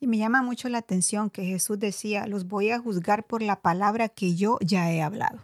Y 0.00 0.06
me 0.06 0.18
llama 0.18 0.42
mucho 0.42 0.68
la 0.68 0.78
atención 0.78 1.30
que 1.30 1.44
Jesús 1.44 1.78
decía, 1.78 2.26
los 2.26 2.46
voy 2.46 2.70
a 2.70 2.78
juzgar 2.78 3.26
por 3.26 3.42
la 3.42 3.60
palabra 3.60 4.08
que 4.08 4.34
yo 4.34 4.58
ya 4.60 4.90
he 4.92 5.02
hablado. 5.02 5.40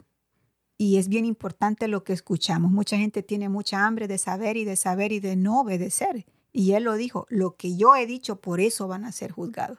Y 0.79 0.99
es 0.99 1.09
bien 1.09 1.25
importante 1.25 1.89
lo 1.89 2.05
que 2.05 2.13
escuchamos. 2.13 2.71
Mucha 2.71 2.97
gente 2.97 3.23
tiene 3.23 3.49
mucha 3.49 3.87
hambre 3.87 4.09
de 4.09 4.19
saber 4.19 4.57
y 4.57 4.65
de 4.65 4.77
saber 4.77 5.13
y 5.13 5.21
de 5.21 5.37
no 5.37 5.61
obedecer. 5.61 6.27
Y 6.53 6.73
Él 6.73 6.85
lo 6.85 6.95
dijo, 6.95 7.27
lo 7.31 7.57
que 7.57 7.77
yo 7.77 7.97
he 7.97 8.07
dicho, 8.07 8.41
por 8.41 8.61
eso 8.61 8.89
van 8.89 9.05
a 9.05 9.13
ser 9.13 9.33
juzgados. 9.33 9.79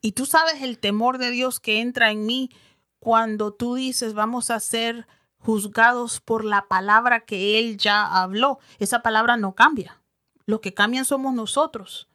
Y 0.00 0.12
tú 0.12 0.26
sabes 0.26 0.62
el 0.62 0.78
temor 0.78 1.18
de 1.18 1.30
Dios 1.30 1.58
que 1.58 1.80
entra 1.80 2.10
en 2.10 2.26
mí 2.26 2.50
cuando 2.98 3.52
tú 3.52 3.74
dices, 3.74 4.14
vamos 4.14 4.50
a 4.50 4.60
ser 4.60 5.06
juzgados 5.46 6.18
por 6.18 6.44
la 6.44 6.66
palabra 6.66 7.20
que 7.20 7.60
Él 7.60 7.78
ya 7.78 8.04
habló. 8.04 8.58
Esa 8.80 9.00
palabra 9.00 9.36
no 9.36 9.54
cambia. 9.54 10.02
Lo 10.44 10.60
que 10.60 10.74
cambian 10.74 11.04
somos 11.04 11.34
nosotros, 11.34 12.08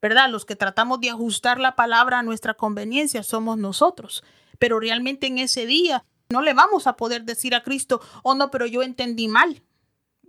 ¿verdad? 0.00 0.30
Los 0.30 0.46
que 0.46 0.56
tratamos 0.56 0.98
de 1.02 1.10
ajustar 1.10 1.60
la 1.60 1.76
palabra 1.76 2.20
a 2.20 2.22
nuestra 2.22 2.54
conveniencia 2.54 3.22
somos 3.22 3.58
nosotros. 3.58 4.24
Pero 4.58 4.80
realmente 4.80 5.26
en 5.26 5.36
ese 5.36 5.66
día 5.66 6.06
no 6.30 6.40
le 6.40 6.54
vamos 6.54 6.86
a 6.86 6.96
poder 6.96 7.24
decir 7.24 7.54
a 7.54 7.62
Cristo, 7.62 8.00
oh 8.22 8.34
no, 8.34 8.50
pero 8.50 8.64
yo 8.64 8.82
entendí 8.82 9.28
mal. 9.28 9.62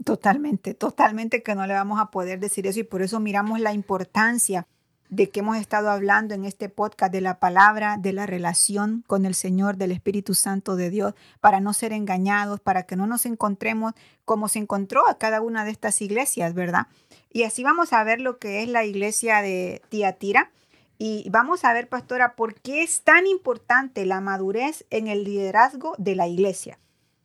Totalmente, 0.04 0.74
totalmente 0.74 1.44
que 1.44 1.56
no 1.56 1.66
le 1.66 1.74
vamos 1.76 1.98
a 2.02 2.12
poder 2.12 2.42
decir 2.42 2.68
eso 2.68 2.82
y 2.82 2.84
por 2.84 3.02
eso 3.02 3.22
miramos 3.22 3.62
la 3.62 3.72
importancia 3.72 4.68
de 5.10 5.30
que 5.30 5.42
hemos 5.42 5.58
estado 5.58 5.90
hablando 5.90 6.34
en 6.34 6.46
este 6.46 6.70
podcast 6.70 7.12
de 7.12 7.22
la 7.22 7.40
palabra, 7.40 7.98
de 7.98 8.14
la 8.14 8.26
relación 8.26 9.04
con 9.08 9.26
el 9.26 9.36
Señor, 9.36 9.78
del 9.78 9.92
Espíritu 9.92 10.34
Santo 10.34 10.76
de 10.76 10.90
Dios, 10.90 11.14
para 11.40 11.60
no 11.60 11.74
ser 11.74 11.94
engañados, 11.94 12.60
para 12.60 12.84
que 12.84 12.96
no 12.96 13.06
nos 13.06 13.26
encontremos 13.26 13.94
como 14.26 14.48
se 14.48 14.60
encontró 14.60 15.08
a 15.08 15.18
cada 15.18 15.42
una 15.42 15.66
de 15.66 15.72
estas 15.72 16.02
iglesias, 16.02 16.54
¿verdad? 16.54 16.88
Y 17.32 17.44
así 17.44 17.64
vamos 17.64 17.94
a 17.94 18.04
ver 18.04 18.22
lo 18.22 18.38
que 18.40 18.64
es 18.64 18.70
la 18.70 18.86
iglesia 18.86 19.42
de 19.42 19.82
Tiatira. 19.90 20.52
Y 20.98 21.28
vamos 21.30 21.66
a 21.66 21.74
ver, 21.74 21.90
pastora, 21.90 22.36
por 22.36 22.56
qué 22.56 22.84
es 22.84 23.02
tan 23.02 23.28
importante 23.28 24.06
la 24.06 24.22
madurez 24.22 24.86
en 24.90 25.08
el 25.08 25.24
liderazgo 25.24 25.96
de 25.98 26.16
la 26.16 26.28
iglesia. 26.28 26.80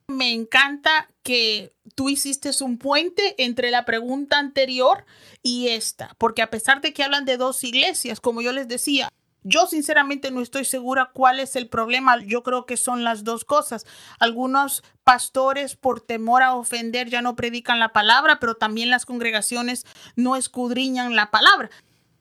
Me 0.09 0.33
encanta 0.33 1.09
que 1.23 1.75
tú 1.95 2.09
hiciste 2.09 2.51
un 2.63 2.79
puente 2.79 3.35
entre 3.37 3.71
la 3.71 3.85
pregunta 3.85 4.39
anterior 4.39 5.05
y 5.43 5.69
esta, 5.69 6.15
porque 6.17 6.41
a 6.41 6.49
pesar 6.49 6.81
de 6.81 6.95
que 6.95 7.05
hablan 7.05 7.27
de 7.27 7.37
dos 7.37 7.63
iglesias, 7.63 8.19
como 8.19 8.41
yo 8.41 8.53
les 8.53 8.69
decía, 8.69 9.11
yo 9.45 9.67
sinceramente 9.67 10.31
no 10.31 10.41
estoy 10.41 10.65
segura 10.65 11.11
cuál 11.13 11.41
es 11.41 11.57
el 11.57 11.69
problema. 11.69 12.23
Yo 12.25 12.43
creo 12.43 12.67
que 12.67 12.77
son 12.77 13.05
las 13.05 13.23
dos 13.23 13.45
cosas. 13.45 13.87
Algunos 14.19 14.83
pastores 15.05 15.77
por 15.77 16.01
temor 16.01 16.43
a 16.43 16.55
ofender 16.55 17.09
ya 17.09 17.23
no 17.23 17.37
predican 17.37 17.79
la 17.79 17.93
palabra, 17.93 18.41
pero 18.41 18.57
también 18.57 18.91
las 18.91 19.07
congregaciones 19.07 19.87
no 20.17 20.37
escudriñan 20.37 21.17
la 21.17 21.31
palabra 21.31 21.71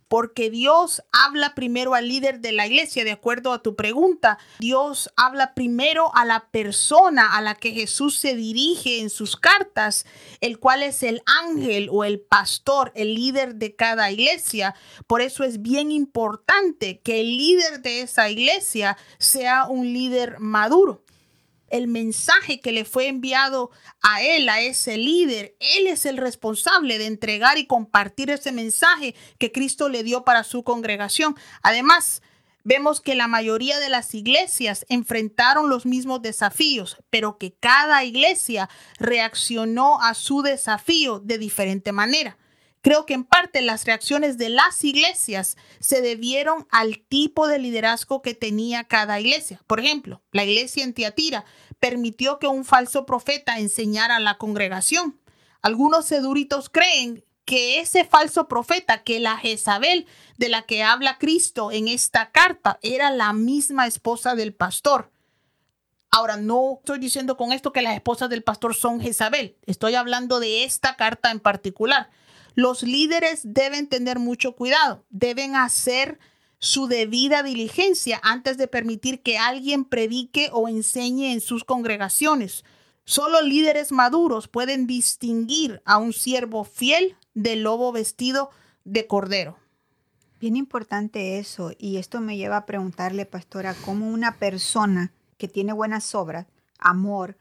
porque 0.08 0.50
Dios 0.50 1.04
habla 1.12 1.56
primero 1.56 1.96
al 1.96 2.08
líder 2.08 2.40
de 2.40 2.52
la 2.52 2.68
iglesia, 2.68 3.04
de 3.04 3.12
acuerdo 3.12 3.54
a 3.54 3.62
tu 3.62 3.76
pregunta. 3.76 4.38
Dios 4.60 5.12
habla 5.16 5.54
primero 5.54 6.16
a 6.16 6.26
la 6.26 6.50
persona 6.50 7.36
a 7.36 7.42
la 7.42 7.56
que 7.56 7.72
Jesús 7.72 8.18
se 8.18 8.36
dirige 8.36 9.00
en 9.00 9.10
sus 9.10 9.36
cartas, 9.36 10.06
el 10.42 10.60
cual 10.60 10.84
es 10.84 11.04
el 11.04 11.22
ángel 11.26 11.90
o 11.92 12.04
el 12.04 12.20
pastor, 12.20 12.92
el 12.96 13.16
líder 13.16 13.56
de 13.56 13.76
cada 13.76 14.12
iglesia. 14.12 14.76
Por 15.08 15.22
eso 15.22 15.44
es 15.44 15.62
bien 15.62 15.92
importante 15.92 17.00
que 17.00 17.22
el 17.22 17.38
líder 17.38 17.82
de 17.82 18.02
esa 18.02 18.30
iglesia 18.30 18.98
sea 19.18 19.68
un 19.68 19.94
líder 19.94 20.40
maduro 20.40 21.04
el 21.69 21.88
mensaje 21.88 22.59
que 22.59 22.71
le 22.71 22.86
fue 22.86 23.07
enviado 23.07 23.71
a 24.01 24.21
él, 24.21 24.50
a 24.50 24.62
ese 24.62 24.97
líder. 24.97 25.55
Él 25.59 25.88
es 25.88 26.05
el 26.05 26.17
responsable 26.17 26.97
de 26.97 27.05
entregar 27.05 27.57
y 27.57 27.67
compartir 27.67 28.29
ese 28.29 28.51
mensaje 28.51 29.15
que 29.38 29.51
Cristo 29.51 29.89
le 29.89 30.03
dio 30.03 30.24
para 30.24 30.43
su 30.43 30.63
congregación. 30.63 31.36
Además, 31.62 32.21
vemos 32.63 33.00
que 33.00 33.15
la 33.15 33.27
mayoría 33.27 33.79
de 33.79 33.89
las 33.89 34.13
iglesias 34.13 34.86
enfrentaron 34.89 35.69
los 35.69 35.86
mismos 35.86 36.21
desafíos, 36.21 36.97
pero 37.09 37.38
que 37.38 37.53
cada 37.53 38.03
iglesia 38.03 38.69
reaccionó 39.00 40.01
a 40.01 40.13
su 40.13 40.41
desafío 40.41 41.19
de 41.19 41.38
diferente 41.38 41.91
manera. 41.91 42.38
Creo 42.88 43.06
que 43.06 43.15
en 43.15 43.25
parte 43.25 43.62
las 43.62 43.84
reacciones 43.84 44.38
de 44.38 44.48
las 44.48 44.82
iglesias 44.86 45.58
se 45.82 46.00
debieron 46.00 46.65
al 46.72 47.00
tipo 47.00 47.46
de 47.46 47.60
liderazgo 47.60 48.22
que 48.22 48.34
tenía 48.34 48.86
cada 48.86 49.20
iglesia. 49.20 49.62
Por 49.67 49.82
ejemplo, 49.82 50.22
la 50.32 50.46
iglesia 50.46 50.86
en 50.86 50.94
Tiatira 50.94 51.44
permitió 51.82 52.39
que 52.39 52.48
un 52.48 52.63
falso 52.63 53.06
profeta 53.06 53.60
enseñara 53.60 54.15
a 54.15 54.20
la 54.22 54.38
congregación. 54.38 55.20
Algunos 55.62 56.06
seduritos 56.06 56.70
creen 56.70 57.25
que 57.44 57.82
ese 57.82 58.06
falso 58.06 58.48
profeta, 58.48 59.03
que 59.03 59.20
la 59.20 59.36
Jezabel 59.36 60.08
de 60.38 60.48
la 60.48 60.62
que 60.62 60.82
habla 60.82 61.17
Cristo 61.17 61.74
en 61.74 61.89
esta 61.89 62.32
carta, 62.32 62.79
era 62.82 63.12
la 63.12 63.34
misma 63.34 63.86
esposa 63.86 64.34
del 64.34 64.53
pastor. 64.53 65.12
Ahora, 66.10 66.38
no 66.38 66.77
estoy 66.79 67.00
diciendo 67.00 67.36
con 67.36 67.51
esto 67.51 67.74
que 67.74 67.82
las 67.82 67.96
esposas 67.96 68.29
del 68.29 68.44
pastor 68.44 68.74
son 68.74 69.01
Jezabel. 69.01 69.58
Estoy 69.65 69.96
hablando 69.96 70.39
de 70.39 70.63
esta 70.63 70.96
carta 70.96 71.32
en 71.32 71.41
particular. 71.41 72.10
Los 72.58 72.82
líderes 72.82 73.42
deben 73.44 73.86
tener 73.86 74.18
mucho 74.18 74.56
cuidado, 74.56 75.06
deben 75.12 75.56
hacer 75.56 76.18
su 76.58 76.88
debida 76.88 77.44
diligencia 77.44 78.20
antes 78.24 78.58
de 78.58 78.68
permitir 78.68 79.22
que 79.22 79.38
alguien 79.38 79.86
predique 79.86 80.50
o 80.52 80.68
enseñe 80.68 81.34
en 81.34 81.40
sus 81.40 81.64
congregaciones. 81.64 82.66
Solo 83.06 83.44
líderes 83.44 83.92
maduros 83.92 84.48
pueden 84.48 84.88
distinguir 84.88 85.84
a 85.86 86.00
un 86.00 86.14
siervo 86.14 86.64
fiel 86.64 87.16
del 87.36 87.62
lobo 87.62 87.92
vestido 87.92 88.50
de 88.86 89.06
cordero. 89.06 89.60
Bien 90.40 90.56
importante 90.56 91.38
eso, 91.38 91.74
y 91.78 91.98
esto 91.98 92.22
me 92.22 92.38
lleva 92.38 92.58
a 92.58 92.66
preguntarle, 92.66 93.28
pastora, 93.28 93.76
cómo 93.86 94.10
una 94.10 94.40
persona 94.40 95.14
que 95.38 95.48
tiene 95.48 95.74
buenas 95.74 96.16
obras, 96.16 96.48
amor, 96.80 97.38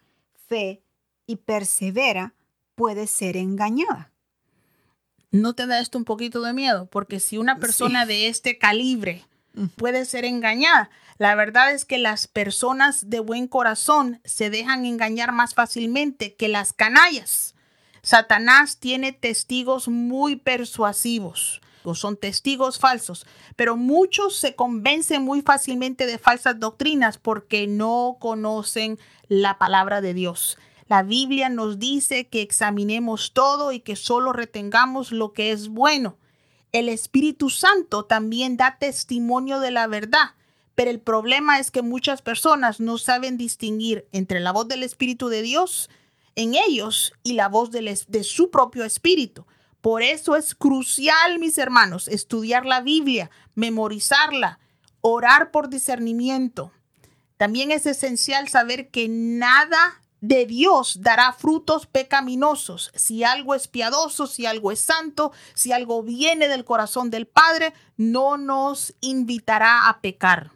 fe 0.46 0.82
y 1.26 1.36
persevera 1.36 2.34
puede 2.74 3.06
ser 3.06 3.38
engañada. 3.38 4.12
¿No 5.40 5.54
te 5.54 5.66
da 5.66 5.80
esto 5.80 5.98
un 5.98 6.04
poquito 6.04 6.42
de 6.42 6.52
miedo? 6.52 6.86
Porque 6.86 7.20
si 7.20 7.38
una 7.38 7.58
persona 7.58 8.06
de 8.06 8.28
este 8.28 8.58
calibre 8.58 9.24
puede 9.76 10.04
ser 10.04 10.24
engañada, 10.24 10.90
la 11.18 11.34
verdad 11.34 11.72
es 11.72 11.84
que 11.84 11.98
las 11.98 12.26
personas 12.28 13.08
de 13.08 13.20
buen 13.20 13.48
corazón 13.48 14.20
se 14.24 14.50
dejan 14.50 14.84
engañar 14.84 15.32
más 15.32 15.54
fácilmente 15.54 16.34
que 16.34 16.48
las 16.48 16.72
canallas. 16.72 17.54
Satanás 18.02 18.78
tiene 18.78 19.12
testigos 19.12 19.88
muy 19.88 20.36
persuasivos 20.36 21.60
son 21.94 22.16
testigos 22.16 22.78
falsos, 22.78 23.26
pero 23.54 23.76
muchos 23.76 24.36
se 24.36 24.54
convencen 24.54 25.22
muy 25.22 25.42
fácilmente 25.42 26.06
de 26.06 26.18
falsas 26.18 26.58
doctrinas 26.58 27.18
porque 27.18 27.66
no 27.66 28.16
conocen 28.18 28.98
la 29.28 29.58
palabra 29.58 30.00
de 30.00 30.14
Dios. 30.14 30.58
La 30.88 31.02
Biblia 31.02 31.48
nos 31.48 31.78
dice 31.78 32.28
que 32.28 32.42
examinemos 32.42 33.32
todo 33.32 33.72
y 33.72 33.80
que 33.80 33.96
solo 33.96 34.32
retengamos 34.32 35.10
lo 35.10 35.32
que 35.32 35.50
es 35.50 35.68
bueno. 35.68 36.16
El 36.70 36.88
Espíritu 36.88 37.50
Santo 37.50 38.04
también 38.04 38.56
da 38.56 38.78
testimonio 38.78 39.58
de 39.58 39.72
la 39.72 39.88
verdad, 39.88 40.34
pero 40.76 40.90
el 40.90 41.00
problema 41.00 41.58
es 41.58 41.70
que 41.70 41.82
muchas 41.82 42.22
personas 42.22 42.78
no 42.78 42.98
saben 42.98 43.36
distinguir 43.36 44.06
entre 44.12 44.38
la 44.40 44.52
voz 44.52 44.68
del 44.68 44.84
Espíritu 44.84 45.28
de 45.28 45.42
Dios 45.42 45.90
en 46.36 46.54
ellos 46.54 47.14
y 47.24 47.32
la 47.32 47.48
voz 47.48 47.70
de, 47.70 47.98
de 48.06 48.24
su 48.24 48.50
propio 48.50 48.84
espíritu. 48.84 49.46
Por 49.80 50.02
eso 50.02 50.36
es 50.36 50.54
crucial, 50.54 51.38
mis 51.38 51.58
hermanos, 51.58 52.08
estudiar 52.08 52.66
la 52.66 52.80
Biblia, 52.80 53.30
memorizarla, 53.54 54.60
orar 55.00 55.50
por 55.50 55.68
discernimiento. 55.68 56.72
También 57.36 57.70
es 57.70 57.86
esencial 57.86 58.48
saber 58.48 58.90
que 58.90 59.08
nada 59.08 60.02
de 60.20 60.46
Dios 60.46 60.98
dará 61.02 61.32
frutos 61.32 61.86
pecaminosos. 61.86 62.90
Si 62.94 63.24
algo 63.24 63.54
es 63.54 63.68
piadoso, 63.68 64.26
si 64.26 64.46
algo 64.46 64.72
es 64.72 64.80
santo, 64.80 65.32
si 65.54 65.72
algo 65.72 66.02
viene 66.02 66.48
del 66.48 66.64
corazón 66.64 67.10
del 67.10 67.26
Padre, 67.26 67.72
no 67.96 68.36
nos 68.36 68.94
invitará 69.00 69.88
a 69.88 70.00
pecar. 70.00 70.50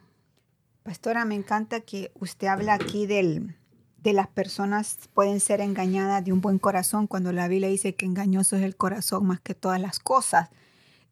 Pastora, 0.83 1.25
me 1.25 1.35
encanta 1.35 1.81
que 1.81 2.11
usted 2.15 2.47
habla 2.47 2.75
aquí 2.75 3.07
del, 3.07 3.55
de 3.99 4.13
las 4.13 4.29
personas 4.29 4.99
pueden 5.13 5.41
ser 5.41 5.61
engañadas 5.61 6.25
de 6.25 6.33
un 6.33 6.41
buen 6.41 6.59
corazón 6.59 7.07
cuando 7.07 7.33
la 7.33 7.49
Biblia 7.49 7.69
dice 7.69 7.95
que 7.95 8.07
engañoso 8.07 8.57
es 8.57 8.63
el 8.63 8.77
corazón 8.77 9.27
más 9.27 9.41
que 9.41 9.55
todas 9.55 9.81
las 9.81 9.99
cosas. 9.99 10.49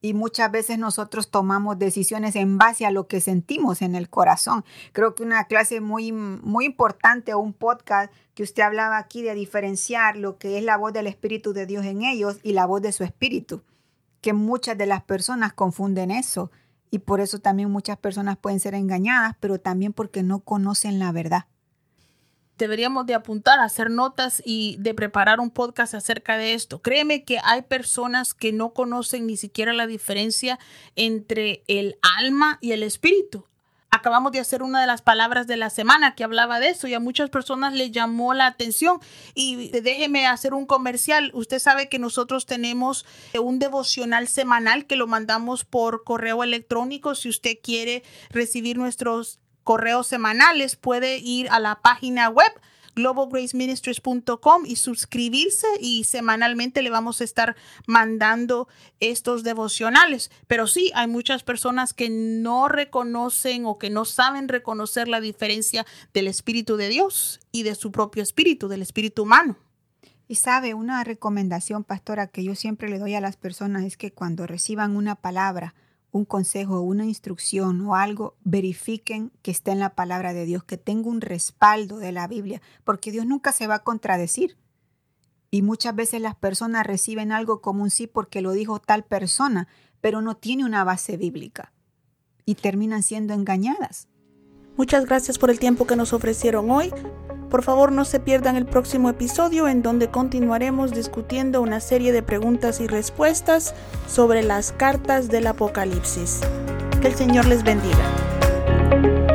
Y 0.01 0.15
muchas 0.15 0.51
veces 0.51 0.79
nosotros 0.79 1.31
tomamos 1.31 1.79
decisiones 1.79 2.37
en 2.37 2.59
base 2.59 2.87
a 2.87 2.91
lo 2.91 3.09
que 3.09 3.21
sentimos 3.21 3.83
en 3.83 3.95
el 3.95 4.09
corazón. 4.09 4.65
Creo 4.93 5.15
que 5.15 5.23
una 5.23 5.45
clase 5.45 5.81
muy, 5.81 6.13
muy 6.13 6.67
importante 6.67 7.35
o 7.35 7.41
un 7.41 7.53
podcast 7.53 8.13
que 8.35 8.43
usted 8.43 8.63
hablaba 8.63 8.99
aquí 8.99 9.23
de 9.23 9.35
diferenciar 9.35 10.17
lo 10.17 10.39
que 10.39 10.59
es 10.59 10.65
la 10.65 10.77
voz 10.77 10.93
del 10.93 11.07
Espíritu 11.07 11.53
de 11.53 11.67
Dios 11.67 11.85
en 11.85 12.03
ellos 12.03 12.39
y 12.43 12.53
la 12.53 12.67
voz 12.67 12.83
de 12.83 12.93
su 12.93 13.03
Espíritu. 13.03 13.63
Que 14.21 14.33
muchas 14.33 14.79
de 14.79 14.87
las 14.87 15.03
personas 15.03 15.53
confunden 15.53 16.11
eso. 16.11 16.51
Y 16.91 17.01
por 17.01 17.21
eso 17.21 17.39
también 17.39 17.71
muchas 17.71 17.99
personas 17.99 18.39
pueden 18.39 18.61
ser 18.61 18.75
engañadas, 18.75 19.37
pero 19.41 19.59
también 19.59 19.93
porque 19.93 20.23
no 20.23 20.41
conocen 20.41 20.99
la 20.99 21.13
verdad 21.13 21.47
deberíamos 22.59 23.07
de 23.07 23.15
apuntar, 23.15 23.61
hacer 23.61 23.91
notas 23.91 24.43
y 24.45 24.77
de 24.81 24.93
preparar 24.93 25.41
un 25.41 25.51
podcast 25.51 25.95
acerca 25.95 26.37
de 26.37 26.55
esto. 26.55 26.83
Créeme 26.83 27.25
que 27.25 27.39
hay 27.43 27.63
personas 27.63 28.35
que 28.35 28.53
no 28.53 28.75
conocen 28.75 29.27
ni 29.27 29.37
siquiera 29.37 29.73
la 29.73 29.87
diferencia 29.87 30.59
entre 30.97 31.63
el 31.69 31.97
alma 32.19 32.59
y 32.61 32.73
el 32.73 32.83
espíritu. 32.83 33.47
Acabamos 33.91 34.33
de 34.33 34.41
hacer 34.41 34.63
una 34.63 34.83
de 34.83 34.87
las 34.87 35.01
palabras 35.01 35.47
de 35.47 35.57
la 35.57 35.71
semana 35.71 36.15
que 36.15 36.23
hablaba 36.23 36.61
de 36.61 36.69
eso 36.69 36.89
y 36.89 36.95
a 36.95 37.01
muchas 37.01 37.31
personas 37.31 37.73
le 37.73 37.91
llamó 37.91 38.35
la 38.35 38.47
atención. 38.47 39.01
Y 39.35 39.71
déjeme 39.71 40.27
hacer 40.27 40.53
un 40.53 40.67
comercial. 40.67 41.31
Usted 41.33 41.59
sabe 41.59 41.89
que 41.89 41.99
nosotros 41.99 42.45
tenemos 42.45 43.07
un 43.41 43.59
devocional 43.59 44.29
semanal 44.29 44.87
que 44.87 44.97
lo 44.97 45.07
mandamos 45.07 45.65
por 45.65 46.05
correo 46.05 46.45
electrónico. 46.45 47.15
Si 47.15 47.31
usted 47.31 47.57
quiere 47.63 48.03
recibir 48.29 48.77
nuestros 48.77 49.41
correos 49.69 50.07
semanales, 50.07 50.77
puede 50.77 51.19
ir 51.19 51.51
a 51.51 51.61
la 51.61 51.83
página 51.83 52.31
web 52.31 52.51
globalgraceministries.com 52.95 54.65
y 54.65 54.77
suscribirse 54.77 55.67
y 55.79 56.05
semanalmente 56.05 56.81
le 56.81 56.89
vamos 56.89 57.21
a 57.21 57.25
estar 57.25 57.55
mandando 57.87 58.67
estos 58.99 59.43
devocionales. 59.43 60.31
Pero 60.47 60.67
sí, 60.67 60.91
hay 60.95 61.07
muchas 61.07 61.43
personas 61.43 61.93
que 61.93 62.09
no 62.09 62.69
reconocen 62.69 63.67
o 63.67 63.77
que 63.77 63.91
no 63.91 64.07
saben 64.07 64.49
reconocer 64.49 65.07
la 65.07 65.21
diferencia 65.21 65.85
del 66.15 66.29
Espíritu 66.29 66.79
de 66.79 66.89
Dios 66.89 67.39
y 67.53 67.63
de 67.63 67.75
su 67.75 67.93
propio 67.93 68.23
espíritu, 68.23 68.69
del 68.69 68.81
espíritu 68.81 69.25
humano. 69.25 69.59
Y 70.29 70.37
sabe, 70.37 70.73
una 70.73 71.05
recomendación, 71.05 71.85
pastora, 71.85 72.29
que 72.29 72.43
yo 72.43 72.55
siempre 72.55 72.89
le 72.89 72.99
doy 72.99 73.17
a 73.17 73.21
las 73.21 73.37
personas 73.37 73.85
es 73.85 73.99
que 73.99 74.13
cuando 74.13 74.47
reciban 74.47 74.97
una 74.97 75.15
palabra, 75.15 75.75
un 76.11 76.25
consejo, 76.25 76.81
una 76.81 77.05
instrucción 77.05 77.81
o 77.83 77.95
algo, 77.95 78.37
verifiquen 78.45 79.31
que 79.43 79.51
esté 79.51 79.73
en 79.73 79.79
la 79.79 79.95
palabra 79.95 80.33
de 80.33 80.45
Dios, 80.45 80.65
que 80.65 80.77
tenga 80.77 81.09
un 81.09 81.21
respaldo 81.21 81.99
de 81.99 82.13
la 82.13 82.27
Biblia, 82.27 82.63
porque 82.85 83.13
Dios 83.13 83.27
nunca 83.27 83.53
se 83.53 83.67
va 83.67 83.77
a 83.77 83.85
contradecir. 83.85 84.57
Y 85.51 85.63
muchas 85.63 85.95
veces 85.95 86.21
las 86.21 86.35
personas 86.35 86.87
reciben 86.87 87.33
algo 87.33 87.61
como 87.61 87.83
un 87.83 87.91
sí 87.91 88.07
porque 88.07 88.43
lo 88.43 88.53
dijo 88.53 88.81
tal 88.81 89.05
persona, 89.05 89.69
pero 90.01 90.21
no 90.21 90.37
tiene 90.37 90.65
una 90.65 90.85
base 90.85 91.17
bíblica 91.17 91.73
y 92.45 92.55
terminan 92.55 93.03
siendo 93.03 93.35
engañadas. 93.35 94.09
Muchas 94.77 95.07
gracias 95.07 95.39
por 95.39 95.51
el 95.51 95.59
tiempo 95.59 95.87
que 95.87 95.97
nos 95.97 96.13
ofrecieron 96.13 96.71
hoy. 96.71 96.93
Por 97.51 97.63
favor 97.63 97.93
no 97.93 98.05
se 98.05 98.21
pierdan 98.21 98.57
el 98.57 98.67
próximo 98.67 99.09
episodio 99.09 99.69
en 99.69 99.83
donde 99.83 100.09
continuaremos 100.09 100.93
discutiendo 100.93 101.63
una 101.63 101.81
serie 101.81 102.13
de 102.13 102.23
preguntas 102.23 102.81
y 102.81 102.87
respuestas 102.87 103.75
sobre 104.07 104.43
las 104.43 104.73
cartas 104.73 105.29
del 105.29 105.47
Apocalipsis. 105.47 106.41
Que 107.01 107.09
el 107.09 107.15
Señor 107.15 107.47
les 107.47 107.63
bendiga. 107.63 109.28